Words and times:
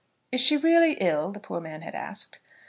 "Is 0.31 0.41
she 0.41 0.57
really 0.57 0.93
ill?" 0.93 1.29
the 1.31 1.39
poor 1.39 1.61
man 1.61 1.83
had 1.83 1.93
asked. 1.93 2.39